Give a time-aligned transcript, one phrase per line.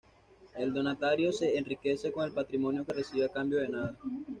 [0.57, 3.95] El donatario se enriquece con el patrimonio que recibe a cambio de nada.